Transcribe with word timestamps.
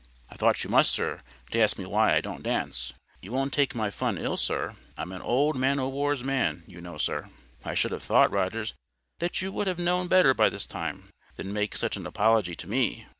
"I 0.31 0.35
thought 0.35 0.63
you 0.63 0.69
must, 0.71 0.89
sir, 0.89 1.21
to 1.51 1.59
ask 1.61 1.77
me 1.77 1.85
why 1.85 2.15
I 2.15 2.21
don't 2.21 2.41
dance. 2.41 2.91
You 3.21 3.31
won't 3.31 3.53
take 3.53 3.75
my 3.75 3.91
fun 3.91 4.17
ill, 4.17 4.35
sir? 4.35 4.75
I'm 4.97 5.11
an 5.11 5.21
old 5.21 5.55
man 5.57 5.77
o' 5.77 5.89
war's 5.89 6.23
man, 6.23 6.63
you 6.65 6.81
know, 6.81 6.97
sir." 6.97 7.29
"I 7.63 7.75
should 7.75 7.91
have 7.91 8.01
thought, 8.01 8.31
Rogers, 8.31 8.73
that 9.19 9.43
you 9.43 9.51
would 9.51 9.67
have 9.67 9.77
known 9.77 10.07
better 10.07 10.33
by 10.33 10.49
this 10.49 10.65
time, 10.65 11.09
than 11.35 11.53
make 11.53 11.75
such 11.77 11.97
an 11.97 12.07
apology 12.07 12.55
to 12.55 12.67
ME." 12.67 13.05